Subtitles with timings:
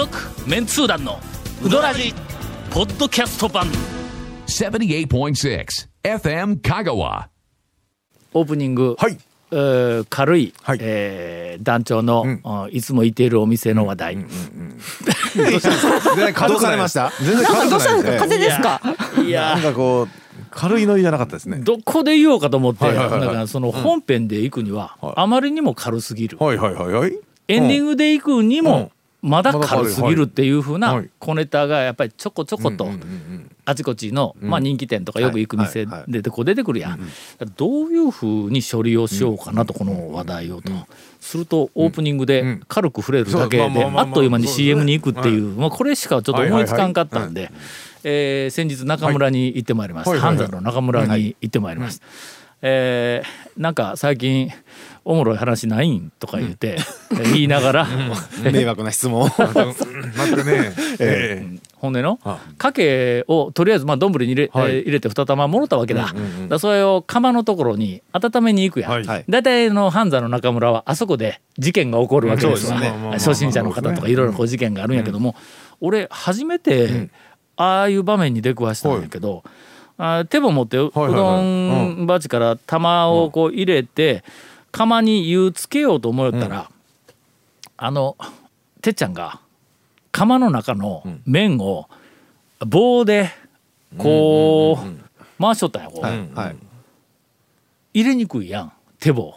[0.00, 0.18] 続
[0.48, 1.20] メンツー団の
[1.62, 2.14] ウドラジ
[2.70, 3.66] ポッドキャスト版。
[4.46, 5.66] 78.6
[6.02, 7.26] FM Kagawa.
[8.32, 9.18] オープニング、はい。
[9.50, 10.78] えー軽い、はい。
[10.80, 14.16] えー団長の、あいつもいているお店の話題、
[15.36, 16.78] 全然軽くない。
[16.78, 18.02] です全然軽くない。
[18.02, 18.80] ですねですか？
[19.22, 19.50] いや。
[19.56, 21.58] なんかこう軽いノリじゃなかったですね。
[21.58, 23.20] どこで言おうかと思って、はいはいはいはい。
[23.20, 25.12] だからその本編で行くには、はい。
[25.16, 27.12] あまりにも軽すぎる、はいはいはいはい。
[27.48, 28.90] エンディングで行くにも、
[29.22, 32.88] まだ軽すぎるっていう風はない小ネタがやっぱりちょこちょこと
[33.66, 37.00] あちこちの、まあ、人気店とかよく行く店でこう出てくるやん、
[37.56, 40.72] どういう風に処理をしようかなとこの話題をと、
[41.20, 47.50] するとオープニングで軽く触れるだけであっという間に CM に行くっていう、まあ、これしかちょっと思いつかんかったんで、
[48.02, 52.06] えー先日中村に行ってまいりました、半山の中村に行ってまいりました。
[52.62, 54.50] えーなんか最近
[55.04, 56.12] おもろい話ないん？
[56.18, 56.76] とか言って、
[57.32, 57.86] 言いながら、
[58.44, 59.22] 迷惑な質問。
[59.22, 60.72] を待ってね。
[60.98, 62.18] ええほんでの
[62.58, 64.72] かけをとりあえずまあ丼に入れ,、はい。
[64.72, 66.14] えー入れて二玉もろたわけだ,、
[66.48, 69.04] だそれを釜のところに温めに行くやん、はい。
[69.04, 69.24] はい。
[69.28, 72.78] 大体の半山の中村はあそこで事件が起こるわけですわ、
[73.12, 75.34] 初心者の方とかいろいろこう事件があるんやけども、
[75.80, 77.08] 俺初めて
[77.56, 79.42] ああいう場面に出くわしたんやけど、
[79.96, 81.06] あ手も持ってうど
[81.42, 84.22] ん鉢から玉をこう入れて
[84.72, 86.70] 釜に湯つけようと思ったら、
[87.76, 88.16] あの
[88.82, 89.40] てっちゃんが
[90.12, 91.88] 釜の中の麺を
[92.66, 93.30] 棒で
[93.98, 96.56] こう回しとったんやこう、はい
[97.92, 99.34] 入れにくいやん手棒。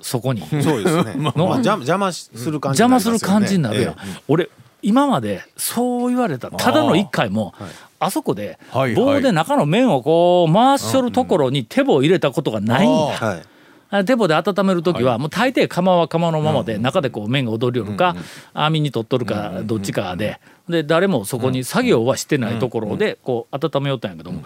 [0.00, 0.40] そこに。
[0.62, 1.14] そうですね。
[1.18, 4.48] まあ邪邪魔する感じ邪魔する感じになるやん、ええ俺
[4.82, 7.54] 今までそう言われたただの一回も
[7.98, 9.16] あそこではいはい。
[9.16, 13.38] 棒で中の麺をこう回しとるところに手棒を入れたことがないんや、はい。
[13.38, 13.42] あ
[14.04, 18.16] 手棒で温める時はもう大抵釜は釜のままで中でこう麺が踊りよるか
[18.54, 20.40] 網に取っとるかどっちかで。
[20.68, 24.42] で誰もそこに作業はしてないところでこう温めよったんやけども。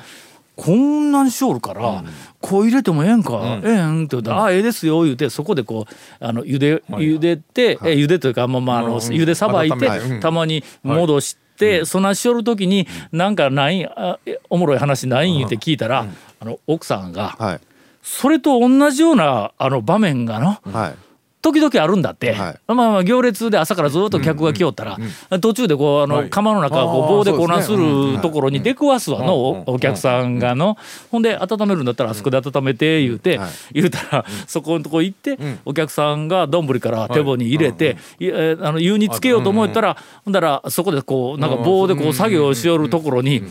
[0.57, 2.05] こんなにしおるから、
[2.39, 12.03] こう入れてもええんか、ええんって言って、ああええですよ言うてそこでこうあの茹で茹でて、え茹でというかまあまああの茹でさばいて、たまに戻して、そん。
[12.03, 16.07] なんしおる時になんかないあえおもろい話ないん言って聞いたら、
[16.41, 17.61] あの奥さんが、はい
[18.03, 20.95] それと同じようなあの場面がのはい。
[21.43, 22.61] 時々あるんだって、はい。
[22.67, 24.99] まあまあ行列で朝からずっと客が来よったら、
[25.41, 26.31] 途中でこうあの、はい。
[26.31, 30.77] 釜の中をこう棒でこなするところに出くわすわの、おお客さんがの、
[31.11, 33.51] ほんで温めるんだったらあそこで温めて言うて、はい。
[33.73, 37.97] 言うたら、そこのとこ行って、お客さんが丼から手棒に入れて、
[38.61, 39.97] あの湯につけようと思ったら、
[40.27, 43.45] ほんだらそこでこうなんか棒でこう作業をしよるところに。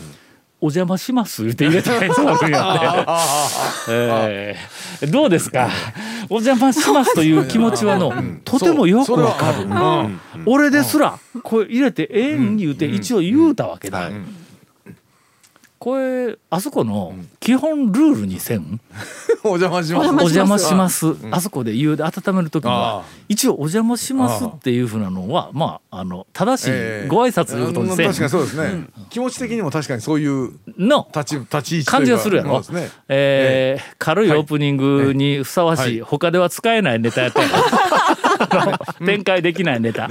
[0.60, 1.46] お邪魔します？
[1.46, 3.92] って入れたやつがあるんやって。
[3.92, 4.56] え。
[5.02, 5.68] ーどうですか？
[6.28, 8.12] お邪魔しますという気持ちはの、
[8.44, 9.66] とてもよくわかる。
[10.46, 14.10] 俺ですらこれ入れてええん言うて一応言うたわけだ。
[15.80, 18.78] はいこれあそこの基本ルールにせん？
[19.42, 20.08] お邪魔します。
[20.10, 21.06] お邪魔します。
[21.30, 22.98] あそこで湯で温める時にあは。
[23.00, 27.08] あ一応お邪魔しますっていうふうなのはまああの正しいええ。
[27.08, 28.06] ご挨拶いうことにせん。
[28.08, 28.84] 確かにそうですね。
[29.08, 31.08] 気持ち的にも確かにそういうの。
[31.14, 32.90] 立ち立ち位置感じがするやろ、そうですね。
[33.08, 37.40] えー軽いオープニングにふさわしい、他では使えないネタやった
[39.04, 40.10] 展開できないネタ、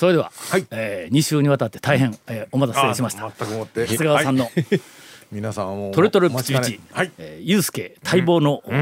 [0.00, 0.66] それでは、はい。
[0.70, 3.26] え2週にわたって大変、えーお待たせしました。
[3.26, 3.86] あ全くもって。
[3.86, 4.52] 長谷川さんのはい。
[5.30, 7.12] 皆さんはもうトレトレプチプチはい。
[7.18, 8.62] えーゆうすけ待望の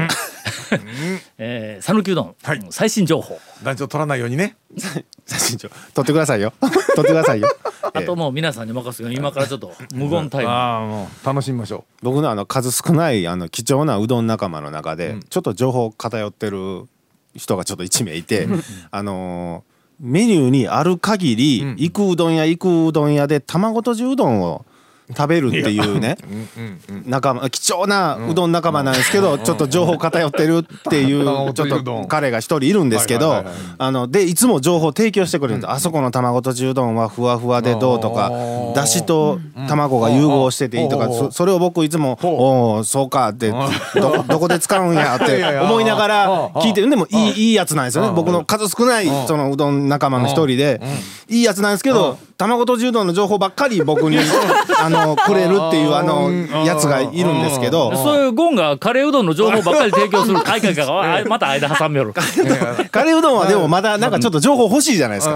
[1.37, 2.65] えー讃岐うどん、はい。
[2.69, 3.37] 最新情報。
[3.61, 4.55] 団長取らないようにね。
[5.27, 6.53] 写真撮撮ってくださいよ。
[6.95, 7.49] 撮ってくださいよ。
[7.81, 16.85] あともう皆さんに任せるよ今からちょっと無言タイム、ああもう楽しみましょ僕のあの数少ないあの貴重なうどん仲間の中で、ちょっと情報偏ってる
[17.35, 18.47] 人がちょっと1名いて、
[18.91, 19.68] あのー
[19.99, 24.65] メニューにある限り、ん行くうどん屋行くうどん屋で卵とじうどんを
[25.15, 26.17] 食べるっていうね。
[27.05, 33.43] 仲間貴重なうどん仲間なんですけどちょっと情報偏ってるっていうちょっと彼が一人いるんですけど
[33.77, 35.71] あのでいつも情報提供してくれるんです。
[35.71, 38.31] あそこの卵とじうどんはふわふわでどうとか
[38.75, 43.51] だしと卵が融合してていいとかそそれを僕いつも「おおそうか」って
[43.95, 48.11] どどこで使うんやって 思いながら聞いてるでもいいいいやつなんですよね。
[48.15, 50.81] 僕の数少ないそのうどん仲間の一人で
[51.29, 54.17] いいやつなんですけど卵とじうどんの情報ばっかり僕に
[54.81, 56.31] あのくれるっていうあの
[56.65, 57.95] やつがいるんですけど。
[57.95, 62.13] そういうゴンがカレーうどんの情報ばっかり提供する あいかいかがあまた間挟みよる。
[62.91, 65.35] カレーうどんはでもまだなんかちょっと情報欲しいじゃないですか。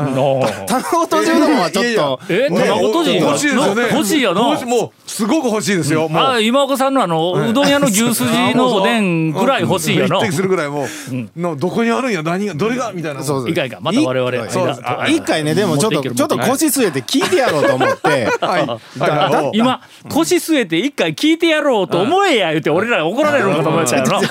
[0.68, 2.20] 卵とじうどんはちょっと。
[2.30, 3.84] え卵とじ欲しいですよね。
[3.92, 6.24] 欲しいよなもうすごく欲しいですよもう。
[6.24, 12.24] あ今岡さんのあのうどん屋の牛すじのおでんぐらい欲しいよな匹敵するぐらいもうのどこにあるんや？
[12.24, 12.92] 何がどれが？
[12.94, 13.24] みたいな。
[13.24, 13.52] そうそう。
[13.52, 13.78] いかいか？
[13.82, 14.46] また我々。
[14.46, 14.82] いそうです。
[14.82, 18.28] 間あ一回ねでもちょっとちょっと腰据えて聞いてやろうと思って。
[18.42, 18.68] はい。
[19.00, 24.28] だだ今腰据えて一回聞いてやろうと思えや言うて俺ら怒られるんかと思っちゃうよな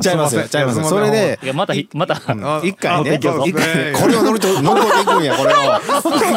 [0.00, 0.48] ちゃいますよ。
[0.48, 0.84] ちゃいますよ。
[0.84, 1.38] それで。
[1.42, 2.14] いやまたひまた。
[2.26, 3.18] あ一回ね。
[3.18, 5.56] これを乗りと乗り越えていくんやこれを。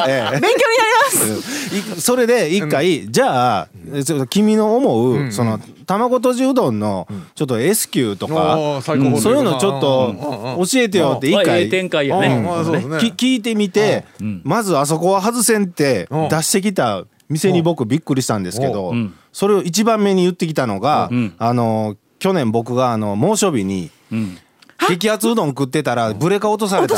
[0.07, 1.97] え え勉強になります。
[1.97, 3.67] いそれで一回、じゃあ
[4.03, 10.15] ちょっと君の思う、その卵とじうどんのちょっと S 級とか、そういうのちょっと
[10.57, 11.69] 教えてよって一回。
[11.69, 14.05] 聞いてみて、
[14.43, 16.29] まずあそこは外せんってうん。
[16.29, 19.13] 出してきた店に僕びっくりしたんですけど、ん。
[19.31, 21.33] それを一番目に言ってきたのが、ん。
[21.37, 24.37] あの去年僕があの猛暑日にうん。
[24.89, 26.95] 激アツうどん食ってたらブレカ落とされた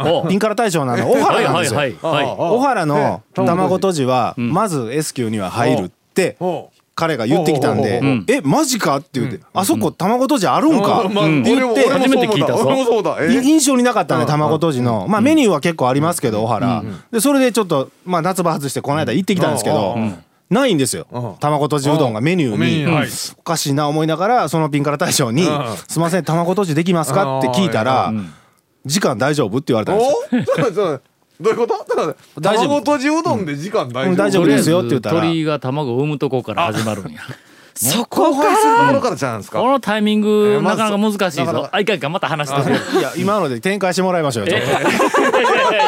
[0.00, 1.80] あのピンカラ大賞のあの小 はい原なんですよ。
[2.00, 12.54] 小原の卵とじはまず S 級には入るってお彼が言ってきたんでうん「えマジか?」って言って「あそこ卵とじあるんか?」ってまあ言って初めて聞いた
[13.42, 15.06] 印象になかったね卵とじの。
[15.08, 19.96] まあメニューは結構ありますけど小原でそれでちょっとまあ夏場外してこの間行ってきたんですけど
[20.50, 21.06] ないんですよ。
[21.12, 21.34] うん。
[21.40, 22.56] 卵とじうどんがメニュー
[23.00, 23.06] に。
[23.38, 25.46] おかしいな思いながらそのピンカラ大将にん
[25.88, 28.12] 「すいません卵とじできますか?」って聞いたら
[28.86, 31.00] 「時間大丈夫?」って言われたんですよ。
[31.40, 31.78] どういうこと？
[31.88, 32.68] だから大丈夫。
[32.68, 34.10] 卵とじうどんで時間大丈夫。
[34.10, 35.20] うん大丈夫ですよって言ったら。
[35.20, 37.20] 鳥が卵を産むとこから始まるんや。
[37.80, 39.60] そ交こか配するところからちゃうんですか？
[39.60, 41.68] このタイミングなかなか難しいぞ。
[41.70, 44.48] あいかんいかんまた話していや今ので展開してもらいましょう。
[44.48, 44.80] いやいや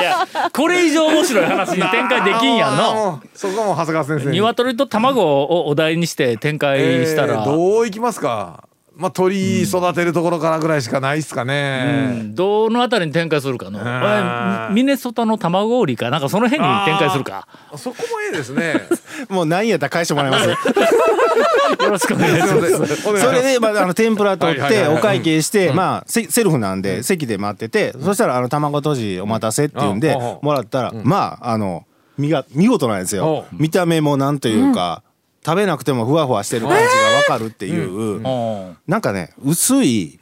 [0.01, 3.21] いやこれ以上面白い話に 展開できんやんの。
[3.35, 4.33] そこも長谷川先生に。
[4.39, 8.69] 鶏と卵をお題にして展開したら、えーどういきますか？
[9.01, 12.35] まあ鳥育てるところからぐらいしかないっすかうねん。
[12.35, 14.75] どのあたりに展開するかの。
[14.75, 17.49] ミネソタの卵売りかなんかその辺に展開するか。
[17.77, 18.75] そこもいいですね。
[19.31, 20.49] もう何やったら返してもらいます。
[21.83, 22.97] よろしくお願いします。
[23.03, 30.29] そそれで、まあ、あの天ぷら取っはいはいはいてお会計して、まあセセルフなんで席で待ってて、そしたらあの卵とじお待たせって言うんでうん。
[30.29, 30.39] うん。
[30.43, 31.85] もらったら、まああの
[32.19, 33.47] 見が見事なんですよ。
[33.51, 35.03] う見た目もなんというか、
[35.45, 38.77] 食べなくてもふわふわしてる感じがわかるっていう、うん。
[38.87, 40.21] なんかね薄い、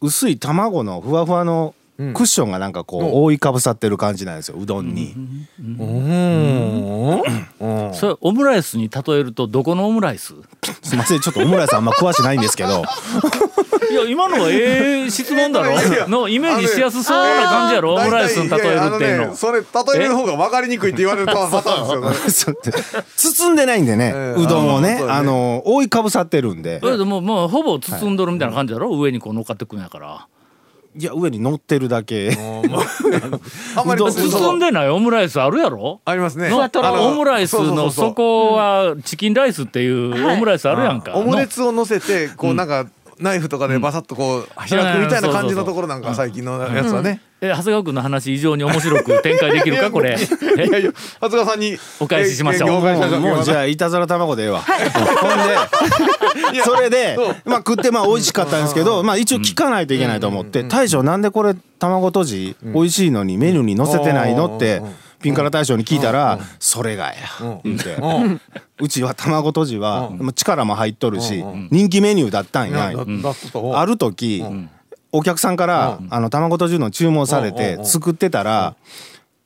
[0.00, 5.14] 薄い卵のふわふわのクッションがなんかこう覆いかぶさってる感じなんですようどんに。
[5.60, 7.22] うん。
[7.94, 10.34] それオムライスに例えるとどこのオムライス？
[10.82, 12.84] すいませんちょっとオムライスあんま詳しないんですけど
[13.88, 15.74] いや今のはええ質問だろ。
[16.08, 17.94] のイメージしやすそうな感じやろ。
[17.94, 19.28] オムライスに例えるっていうの。
[19.28, 19.66] ねそれ例
[20.04, 22.56] える方が分かりにくいって言われるパターンですよ
[23.16, 24.80] 包んでないんでね、ええうどんを。
[24.80, 26.80] ねあの覆いかぶさってるんで。
[26.80, 30.26] だけどもうもうほぼ包んどるみたいな感じだろ、上にこう乗っかってくんやから。
[30.98, 32.30] いや上に乗ってるだけ。
[33.76, 34.88] あんまり包んでない？
[34.88, 36.00] オムライスあるやろ？
[36.04, 36.50] ありますね。
[36.52, 42.86] オムライスの底はチキンライスっていうオムライスあるやんか、オムレツを乗せてこうなんか
[43.20, 47.20] ナイフとかでバサッとこう開くみたいな感じのところなんか最近のやつはね。
[47.42, 50.16] え長谷川君の話以上に面白く展開できるかこれ。
[50.58, 52.70] えいやいや長谷川さんにお返ししましょう。
[52.70, 53.20] ええお返ししましょう。
[53.20, 54.72] もうじゃあいたずら卵でええわ、ほ
[56.50, 64.82] んでそれでまあ食ってまあ美味しかったんですけどまあ一応聞かないといけないと思って「大将なんでこれ卵とじ美味しいのにメニューに載せてないの?」って
[65.22, 67.14] ピンカラ大将に聞いたら「それがや」
[67.64, 67.96] 言って
[68.80, 72.92] 「うちは卵とじは力も入っとるし人気メニューだったんや」
[73.74, 74.44] ある時、
[75.12, 78.76] お客さんから、あの卵とじうどん注文されて作ってたら、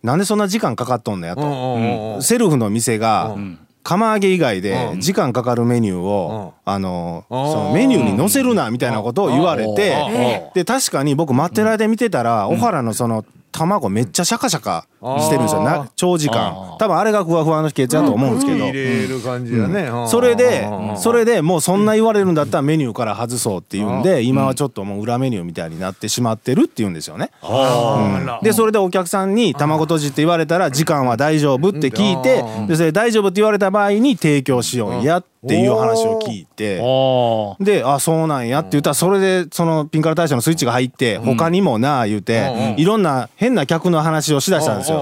[0.03, 3.35] なんでそんな時間かかっとんのやと、セルフの店が、
[3.83, 14.87] 釜揚げ以外で時間かかるメニューを、あのそのメニューに載せるなみたいなことを言われて、で確かに僕待ってる間見てたら、小原のその卵めっちゃシャカシャカ
[15.21, 15.63] してるんですよ。
[15.63, 16.77] な長時間。
[16.79, 18.65] 多分あれがふわふわの秘訣だと思うんですけど。
[18.67, 27.31] 入れる感じだね、それでそれでもうそんな言われるんだったらメニューから外そうっていうんで今はちょっともう裏メニューみたいになってしまってるっていうんですよね。
[27.43, 28.39] うん。
[28.43, 36.81] でそれでお客さんに卵とじって言われたら時間は大丈夫って聞いてでそれ大丈夫って言われた場合に提供しようやっていう話を聞いて。
[36.81, 44.94] あで、あ、そうなんやって言ったら、それで、そのピンカラ大将のスイッチが入って、他にもなあ言うて、いろんな変な客の話をしだしたんですよ。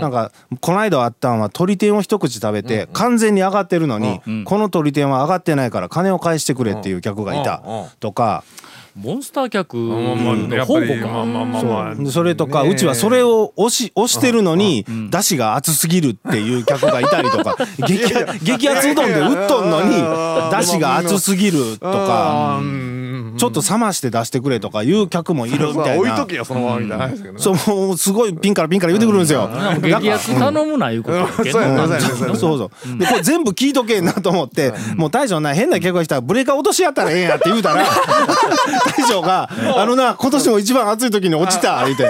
[0.00, 7.62] なんか、この間あったんは、鶏天を一口食べて、完全に上がってるのに、この鶏天は上がってないから金を返してくれっていう客がいた。
[8.00, 8.44] とか、
[8.96, 9.96] モンスター客ま
[11.22, 11.62] あのあまあ。
[11.64, 17.98] まあそれとか、うちはそれを押し、押してるのに、出汁が熱すぎるっていう客がいたりとか、激
[18.42, 19.94] 激熱うどんで売っとんのに、
[20.50, 22.60] 出汁が熱すぎるとか、
[23.40, 26.26] ちょっと冷まして出してくれとかいう客もいるみたいな置いと。
[26.26, 29.48] けよそのままみたいな話ですけどねそう、もうすごいピンからピンから言うてくるんですよ。
[29.80, 32.00] 激圧頼むないうことやけんそうそうやね
[32.36, 32.98] そうそう。
[32.98, 37.84] で、これ全部聞いとけんなと思って、もう大将な、変な客が来たらブレーカー落としやったらええんやって言うたら、
[38.96, 42.04] 大将が、あのな、今年も一番暑い時に落ちた、言うて、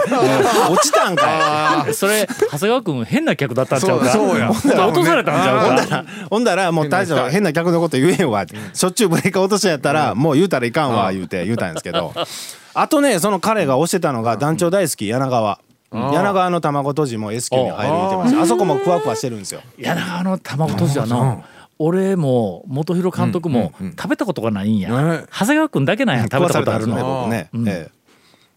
[0.69, 1.95] 落ちたんかい。
[1.95, 8.57] それ長谷川君変な客だったんちゃうかそうや落とされたんちゃうかほんだら、もう大将変な客のこと言えんわって。
[8.73, 12.13] しょっちゅうブレーカー落としやったら、もう言うたらいかんわ、言うて、言うたんですけど。
[12.75, 15.61] あとね、その彼が推してたのが団長大好き、柳川。
[15.93, 18.43] 柳川の卵とじも S 級に入る言うてました。
[18.43, 19.61] あそこもふわふわしてるんですよ。
[19.77, 21.43] 柳川の卵とじはな
[21.79, 24.91] 俺も元弘監督も食べたことがないんや。
[24.91, 25.25] ね。
[25.33, 27.49] 長谷川君だけなんや食べたことある食わされたんですねの僕ね。
[27.55, 27.69] うん。
[27.69, 28.01] ええ。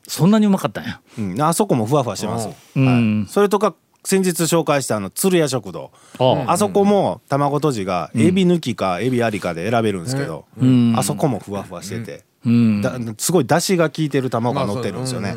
[0.08, 1.00] そんなにうまかったんや。
[1.18, 2.50] うん、あそこもふわふわしてます。
[2.76, 3.22] うん。
[3.22, 3.28] はい。
[3.30, 10.94] それとか先日紹介したあの鶴屋食堂、ああそこも卵とじがエビ抜きかエビありかで選べるんですけど、ん。
[10.98, 12.26] あそこもふわふわしてて、
[13.18, 15.36] すごい出汁が効いてる卵が乗ってるんですよね。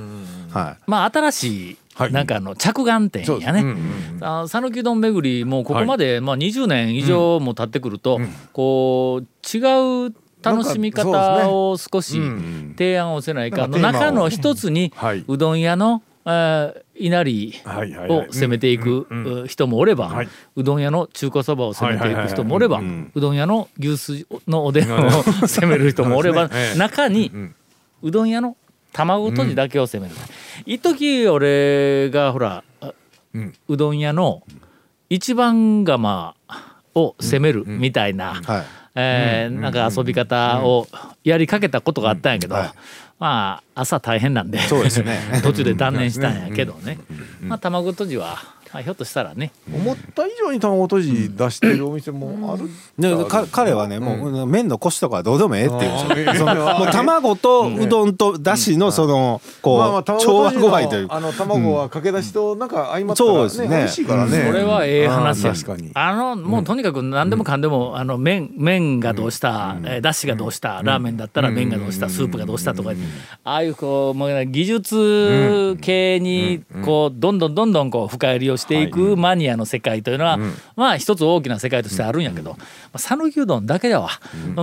[0.50, 0.82] はい。
[0.86, 2.12] まあ新しいはい。
[2.12, 3.64] なんかあの着眼点やね。
[4.20, 8.20] あ讃岐うどん巡りもうここまでまあ20年以上も経ってくると
[8.52, 11.10] こう違う楽しみ方
[11.50, 12.20] を少し
[12.76, 15.24] 提案をせないかの中の一つにはい。
[15.26, 17.52] うどん屋のえー稲荷
[18.08, 20.28] を攻めていくう人もおれば、はい。
[20.56, 22.80] うどん屋の中華そばを攻めていく人もおれば、
[23.14, 25.10] うどん屋の牛すじのおでんを
[25.46, 27.30] 攻める人もおれば、中に
[28.02, 28.56] うどん屋の
[28.92, 30.14] 卵とじだけを攻める、
[30.64, 32.92] 一時俺がほら、あ
[33.34, 33.54] うん。
[33.68, 34.42] うどん屋の
[35.10, 36.34] 一番釜
[36.94, 38.64] を攻めるみたいな、はい。
[38.98, 40.88] えーなんか遊び方を
[41.26, 42.70] やりかけたことがあったんやけど、はい。
[43.18, 45.18] まあ朝大変なんでそうですね。
[45.42, 46.98] 途中で断念したんやけどね、
[47.42, 48.38] まあ卵とじは、
[48.72, 49.52] まあ、ひょっとしたらね。
[49.72, 52.68] 思った以上に卵とじ出してるお店もある
[53.52, 61.20] 彼はねもう麺のコシとかどうでもええって言うもう卵とうどんとだしのそのこう調和具合というか。
[61.20, 63.68] のあの卵はかけだしとなんか相まったらそうですね。
[63.68, 64.44] 美味しいからね。
[64.46, 65.90] それはええ話確かに。
[65.94, 72.92] あのもうとにかく何でもかんでも、あの麺麺がどうした、えーだしがどうした、ラーメンだったら麺がどうした、スープがどうしたとか、
[73.44, 80.38] ああいうこうもう技術系にこうどんどんどんどんこう深入りをしていくマニアの世界というのは、
[80.76, 82.58] まあ一つ大きな世界としてあるんやけどま
[82.94, 84.10] あ讃岐うどんだけでは、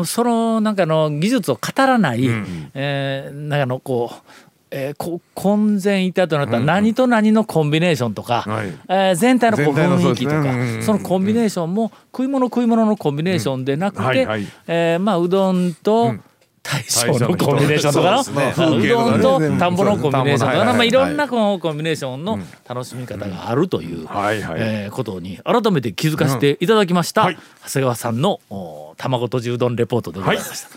[0.05, 2.25] そのなんかの技術を語らない、
[2.73, 4.43] えーなんかのこう
[4.75, 8.67] えー、こ混然一体となった何と何のコンビネーションとか、はい。
[8.89, 14.47] えー全体のこ雰囲気とかそのコンビネーションも食い物食い物のコンビネーションでなくて、はいはい。
[14.67, 16.15] えーまあうどんと
[16.63, 18.53] 大将のコンビネーションとかの、そうね。
[18.55, 18.87] う。
[18.87, 19.75] どんと田ん。
[19.75, 21.59] ぼのコンビネーションとか、のはいはいまあ、いろんなこう。
[21.59, 29.57] コンビネーションの楽しみ方があるという、はいはいえーことに改めて気づかせていただきました、はい長谷川さんのお卵とじう。
[29.57, 30.69] どんレポートでございました。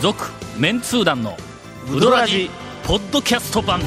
[0.00, 1.36] 続、メンツー団の
[1.94, 2.50] ウドラジ
[2.84, 3.80] ポッドキャスト版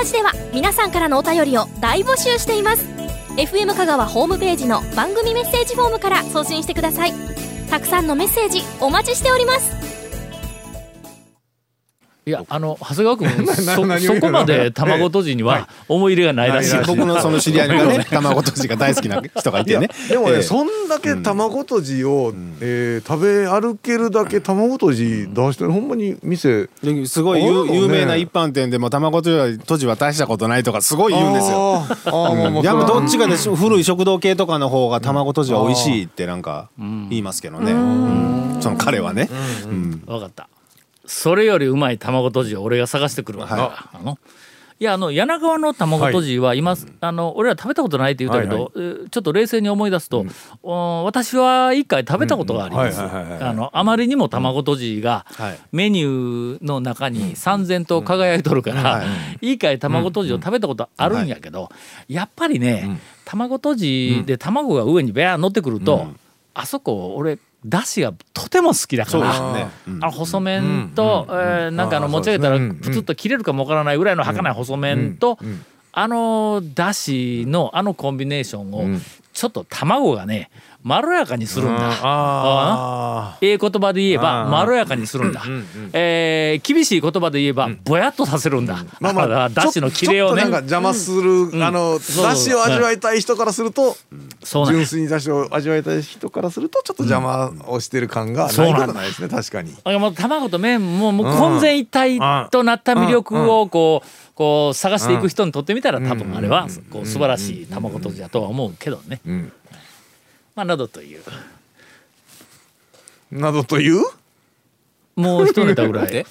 [0.00, 2.86] ラジでは皆さんからのお便りを大募集しています。
[3.36, 7.12] FM 香川ホームページの番組メッセージフォームから送信してください。
[7.68, 9.79] たくさんのメッセージお待ちしております。
[12.30, 13.46] いやあの長谷川君
[13.88, 16.96] なそこまで卵とじには思い入れがないらしい、ないらしい。
[16.96, 19.88] 僕のその知り合いがね卵とじが大好きな人がいてね。
[20.08, 20.42] でもね、ええ。
[20.42, 26.68] そんだけ卵とじを、えー食べ歩けるだけ卵とじ出してるほんまに店。
[26.82, 27.50] ですごいね。
[27.72, 31.84] 有名な一般店でも卵とじは大したことないとかすごい言うんですよ。
[32.04, 37.72] あうもういやもうそれはどっちかでし古い食堂系とかの方が卵とじは美味しいってなんか言いますけどね。
[37.72, 38.58] うん。
[38.60, 39.28] その彼はね。
[39.64, 40.02] うん。
[40.06, 40.48] 分かった
[41.10, 44.16] それよりうまい卵とじを俺が探してくるわ、はあの。
[44.78, 50.24] いやあの柳川の卵とじは今、あの俺ら食べたことないって言ったけど、えーちょっと冷静に思い出すと、
[50.62, 53.02] お私は一回食べたことがあります。
[53.02, 53.42] うんはいはいはいはい。
[53.50, 55.58] あのあまりにも卵とじがはい。
[55.72, 59.04] メニューの中に三千と輝いとるから、
[59.42, 59.54] い。
[59.54, 61.70] い回卵とじを食べたことあるんやけど、
[62.08, 66.06] やっぱりね、卵とじで卵が上にベア乗ってくると、
[66.54, 69.52] あそこ俺だしがとても好きだから。
[69.52, 69.68] ね。
[69.86, 70.04] うん。
[70.04, 75.38] あの細麺と、えーなんかあの持ち上げたらプツッと切れるかもわからないぐらいの儚い細麺と、
[75.92, 79.00] あのだしのあのコンビネーションを
[79.32, 80.50] ちょっと卵がね
[80.82, 81.98] まろやかにするんだ。
[82.02, 85.42] あええ言葉で言えばまろやかにするんだ。
[85.92, 88.84] えー厳しい言葉で言えばぼやっとさせるんだ。
[88.98, 90.42] まあまあだしの切れをね。
[90.42, 90.70] ちょっとなんか。
[90.70, 93.96] 邪魔する、あのだしを味わいたい人からすると、
[94.42, 94.78] そうなんや。
[94.78, 99.74] 純粋にだしを味わいたい人からするとちょっと邪魔をしてる感がないことないですね確かに。
[99.84, 102.18] あもう卵と麺ももう混然一体
[102.50, 109.20] となった魅力をこうこう探していく人にとってみたら多分あれはこう素晴らしい卵とじだとは思うけどね。
[110.64, 111.22] んまあなどという。
[113.32, 114.02] などという？
[115.16, 116.14] もう一ネタぐらい。
[116.14, 116.24] え？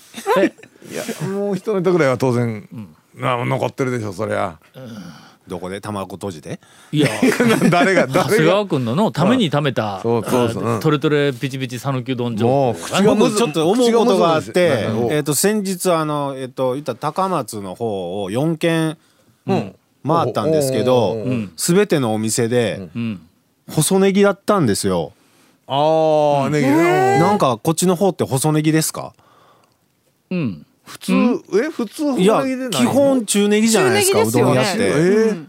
[0.91, 2.67] いやもう一ネタぐらいは当然、
[3.15, 4.59] な残ってるでしょそりゃ。
[5.47, 5.81] どこで？
[5.81, 6.59] 卵とじで？
[6.91, 7.09] いや。
[7.71, 8.23] 誰が長誰が？
[8.35, 10.63] 谷川君ののために貯めたそうそうそう。
[10.63, 12.37] うんあトレトレピチピチ讃岐うどんもう。
[12.37, 18.97] 情報口がむず僕ちょっと思うことがあってえっと先日あのえっと言ったら高松の方を4軒
[19.47, 21.51] 回ったんですけどうん。
[21.55, 23.21] 全てのお店でうん
[23.69, 25.13] 細ネギだったんですよ。
[25.67, 27.19] ああネギね。
[27.19, 29.13] なんかこっちの方って細ネギですか？
[30.31, 30.65] うん。
[30.83, 34.91] 普通え普通いや細ネギでない基本中ネギじゃないですかう中ネギですよね。
[34.91, 35.33] えどん屋って。
[35.33, 35.47] ー。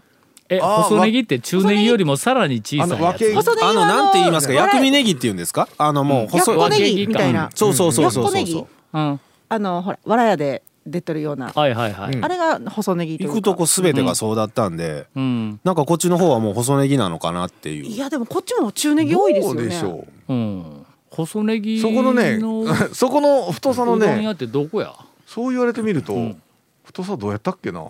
[0.50, 4.52] えあー細ネギって中ネギよりもさらに小さいやあの細ネギはあのなんて言いますか？
[4.52, 5.68] 薬味ネギって言うんですか？
[5.78, 7.50] あのもう細いやっこネギみたいな。
[7.54, 8.66] そうそうそうそうそうそう。
[8.92, 9.20] うん。
[9.48, 11.48] あのほらわらやで出てるような。
[11.54, 12.14] はいはいはい。
[12.14, 12.24] うん。
[12.24, 13.34] あれが細ネギというか。
[13.34, 15.60] 行くとこ全てがそうだったんでうん。
[15.64, 17.84] なんかこっちの方はもう細ネギなのかなっていう。
[17.84, 19.60] いやでもこっちも中ネギ多いですよね。
[19.60, 20.34] どうでしょう。
[20.34, 20.86] ん。
[21.10, 21.80] 細ネギう。
[21.80, 22.38] そこのね
[22.92, 24.94] そこの太さのねうどん屋ってどこや？
[25.26, 26.40] そう言われてみると、ん。
[26.84, 27.84] 太さどうやったっけな？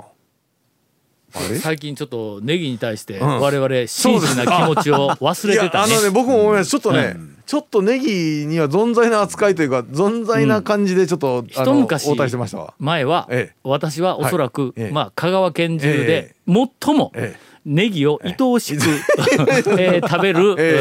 [1.61, 3.41] 最近ちょっとネギに対してうん。
[3.41, 5.95] 我々真摯な気持ちを忘れてたね。
[5.95, 6.71] あのね僕も思います。
[6.71, 12.75] ちょっとね、ちょっとネギには存在な扱いというか存在な感じでちょっと、あの一昔応対してましたわ。
[12.79, 13.57] 前はええ。
[13.65, 18.83] 私はおそらくまあ香川県中でえ最もえネギを愛おしく
[19.79, 20.81] えー食べるえ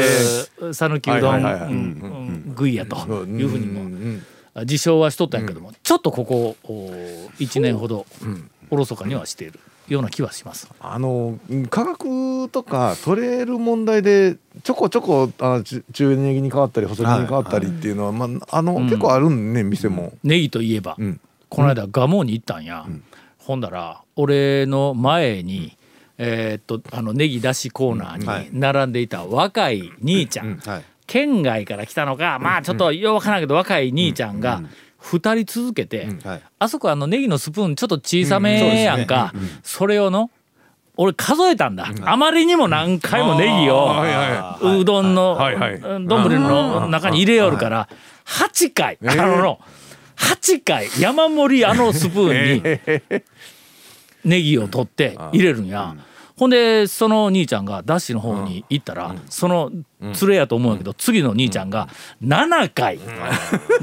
[0.60, 0.64] え。
[0.66, 4.22] ー讃岐うどん食いやというふうにもん
[4.62, 6.56] 自称はしとったんやけどもちょっとここ
[7.38, 8.06] 1年ほど
[8.70, 9.60] おろそかにはしている
[9.90, 10.70] ような気はします。
[10.80, 18.84] あの価格とか取れる問題でちょこちょこあの中中ネギに変わったり細ネギに変わったりっていうのは、まああの、うん。
[18.84, 20.12] 結構あるんね店も。
[20.22, 20.94] ネギといえば。
[20.98, 21.20] うん。
[21.48, 22.86] この間蒲生に行ったんや、
[23.38, 25.76] ほんだら俺の前に、
[26.16, 30.84] えーっとあのネギ出しコーナーに並んでいた若い兄ちゃん、はい。
[31.08, 34.62] 県外から来たのかまあちょっとようわからんけど若い兄ちゃんが
[35.02, 36.42] 2人続けて、はい。
[36.58, 39.32] あそこあのネギのスプーンちょっと小さめやんか、
[39.62, 40.30] それをの
[40.96, 47.88] 俺数えたんだ、あまりにも何回もネギを、はいはうどんのはいはいうん丼の中に入れよるから
[48.26, 49.60] 8回あのの
[50.16, 53.20] 8回山盛りあのスプーンに
[54.24, 55.96] ネギを取って入れるんや。
[56.36, 61.86] ほんでその兄ちゃんがダッシュの方に行ったらその連れやと思うんやけど次の兄ちゃんが
[62.22, 62.98] 7回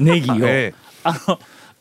[0.00, 1.38] ネギをええあの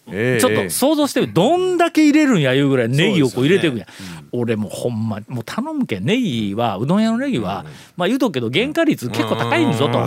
[0.10, 3.88] ええちょっと想像してみどんだけ入れるんやいうぐらいネギをこう入れていくんや、
[4.32, 7.65] 俺もうほんまもう頼むけんネギはうどん屋のネギは、
[7.97, 9.99] まあ言うとくけど原価率結構高いんぞと、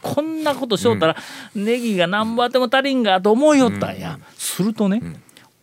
[0.00, 1.16] こんなことしよったら、
[1.54, 5.02] ネギが何ぼあっても足りんがと思いよったんや、するとね、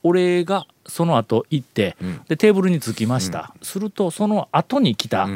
[0.04, 1.96] 俺がその後行って、
[2.28, 5.30] でテーブルに着きました、するとその後に来た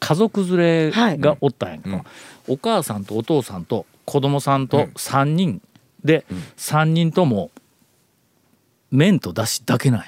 [0.00, 2.04] 家族連れがおったんやけど、
[2.46, 5.60] お母さんとお父さんと子供さんと3人
[6.08, 6.24] で、
[6.56, 7.50] 3人とも
[8.90, 10.06] 麺とだしだけなんや。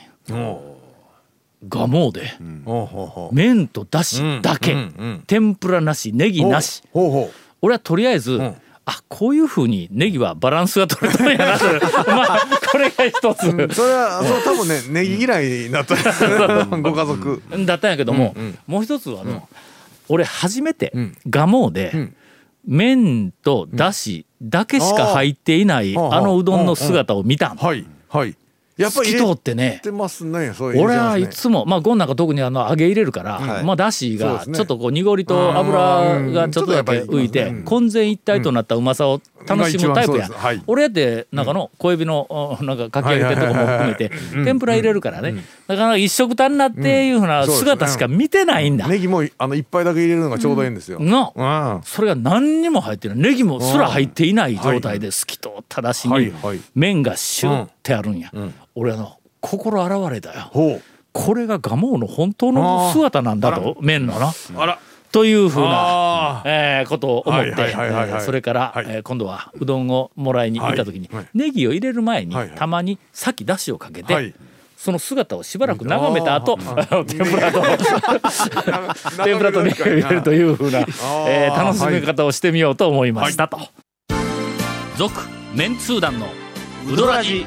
[1.69, 2.33] ガモーで。
[2.65, 4.83] ほうほうほう麺とだしだけ、うんう
[5.19, 6.83] ん天ぷらなしネギなし。
[6.95, 7.11] ほう。
[7.11, 8.57] ほう俺はとりあえず、ん。
[8.87, 11.67] あこういうふうにネギはバランスが取れたんやなと。
[12.11, 13.69] まあこれが一つ、うん。
[13.71, 15.95] それはそう多分ねネギ嫌いになった。
[16.79, 17.43] ご家族。
[17.67, 18.59] だったんやけども、うんうん。
[18.67, 19.47] もう一つはの、
[20.09, 21.17] 俺初めてうん。
[21.29, 22.17] ガモーで、ん。
[22.67, 28.37] 麺とだしだけしか入っていない、うんあのうどんの姿を見たはいはい。
[28.81, 29.81] いやっぱり透き通ってね。
[29.83, 30.53] てますね。
[30.59, 33.65] 俺はいつもまあゴンなんか特にあの揚げ入れるから、はい。
[33.65, 37.63] まあだしがちょっとこう濁りと油がちょっとだけ浮いてうん。
[37.65, 40.29] 混然一体となったうまさを楽しむタイプや。
[40.67, 44.11] 俺やって中の小エビのおなんかかき揚げてるとこも含めて
[44.45, 45.45] 天ぷら入れるからね。
[45.69, 48.89] なかなか一食足んなっていうふうな姿しか見てないんだ。
[48.89, 51.81] ネギもあの一杯だけ入れるのがちょうどいいんですよ、のうん。
[51.85, 53.19] それが何にも入ってない。
[53.19, 56.33] ネギもすら入っていない状態で透き通っただしに
[56.75, 58.31] 麺がシュッてあるんや、
[58.75, 60.51] 俺あの心洗われたよ。
[61.13, 64.33] これが蒲生の本当の姿なんだと麺のな。
[64.57, 64.79] あら。
[65.13, 65.71] というふうな
[66.39, 68.87] あ、えーことを思ってそれから、はい。
[68.89, 74.33] えー今度はうどんをもらいに行った時に、ネギを入れる前に、たまに先だしをかけて、はい。
[74.77, 77.61] その姿をしばらく眺めた後、天ぷらと
[79.25, 80.79] 天ぷらとネギを入れるというふうな、
[81.29, 83.59] えー楽しみ方をしてみようと思いましたと。
[84.97, 85.13] 続、
[85.55, 86.29] メンツー団の
[86.89, 87.47] ウドラジ